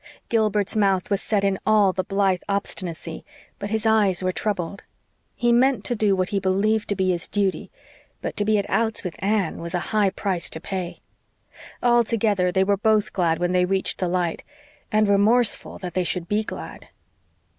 Gilbert's 0.29 0.75
mouth 0.75 1.11
was 1.11 1.21
set 1.21 1.43
in 1.43 1.59
all 1.63 1.93
the 1.93 2.03
Blythe 2.03 2.41
obstinacy, 2.49 3.23
but 3.59 3.69
his 3.69 3.85
eyes 3.85 4.23
were 4.23 4.31
troubled. 4.31 4.83
He 5.35 5.51
meant 5.51 5.85
to 5.85 5.95
do 5.95 6.15
what 6.15 6.29
he 6.29 6.39
believed 6.39 6.89
to 6.89 6.95
be 6.95 7.11
his 7.11 7.27
duty; 7.27 7.69
but 8.19 8.35
to 8.37 8.43
be 8.43 8.57
at 8.57 8.67
outs 8.67 9.03
with 9.03 9.15
Anne 9.19 9.59
was 9.59 9.75
a 9.75 9.79
high 9.93 10.09
price 10.09 10.49
to 10.49 10.59
pay. 10.59 11.01
Altogether, 11.83 12.51
both 12.51 13.05
were 13.05 13.09
glad 13.13 13.37
when 13.37 13.51
they 13.51 13.63
reached 13.65 13.99
the 13.99 14.07
light 14.07 14.43
and 14.91 15.07
remorseful 15.07 15.77
that 15.77 15.93
they 15.93 16.03
should 16.03 16.27
be 16.27 16.43
glad. 16.43 16.87